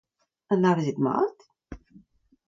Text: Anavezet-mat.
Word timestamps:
Anavezet-mat. 0.51 1.37